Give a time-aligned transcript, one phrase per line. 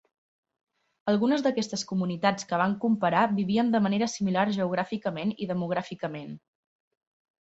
[1.11, 6.35] Algunes d'aquestes comunitats que van comparar vivien de manera similar geogràficament i demogràficament.